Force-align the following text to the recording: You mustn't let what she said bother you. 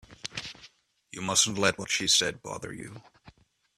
You 1.11 1.21
mustn't 1.21 1.59
let 1.59 1.77
what 1.77 1.91
she 1.91 2.07
said 2.07 2.41
bother 2.41 2.73
you. 2.73 3.03